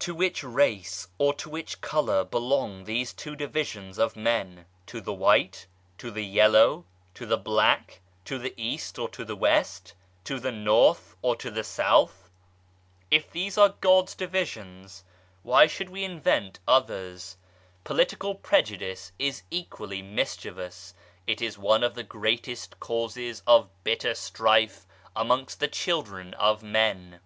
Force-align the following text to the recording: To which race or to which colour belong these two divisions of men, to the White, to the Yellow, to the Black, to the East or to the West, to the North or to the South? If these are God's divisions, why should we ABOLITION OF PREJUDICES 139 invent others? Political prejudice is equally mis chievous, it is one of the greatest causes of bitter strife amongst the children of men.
To 0.00 0.12
which 0.12 0.42
race 0.42 1.06
or 1.18 1.32
to 1.34 1.48
which 1.48 1.80
colour 1.80 2.24
belong 2.24 2.82
these 2.82 3.12
two 3.12 3.36
divisions 3.36 3.96
of 3.96 4.16
men, 4.16 4.66
to 4.86 5.00
the 5.00 5.12
White, 5.12 5.68
to 5.98 6.10
the 6.10 6.24
Yellow, 6.26 6.84
to 7.14 7.24
the 7.24 7.36
Black, 7.36 8.00
to 8.24 8.40
the 8.40 8.52
East 8.56 8.98
or 8.98 9.08
to 9.10 9.24
the 9.24 9.36
West, 9.36 9.94
to 10.24 10.40
the 10.40 10.50
North 10.50 11.14
or 11.22 11.36
to 11.36 11.48
the 11.48 11.62
South? 11.62 12.28
If 13.08 13.30
these 13.30 13.56
are 13.56 13.76
God's 13.80 14.16
divisions, 14.16 15.04
why 15.44 15.68
should 15.68 15.90
we 15.90 16.02
ABOLITION 16.04 16.16
OF 16.16 16.24
PREJUDICES 16.88 17.36
139 17.84 17.94
invent 17.94 17.94
others? 17.94 18.16
Political 18.18 18.34
prejudice 18.42 19.12
is 19.20 19.44
equally 19.48 20.02
mis 20.02 20.34
chievous, 20.36 20.94
it 21.28 21.40
is 21.40 21.56
one 21.56 21.84
of 21.84 21.94
the 21.94 22.02
greatest 22.02 22.80
causes 22.80 23.44
of 23.46 23.70
bitter 23.84 24.16
strife 24.16 24.88
amongst 25.14 25.60
the 25.60 25.68
children 25.68 26.34
of 26.34 26.64
men. 26.64 27.20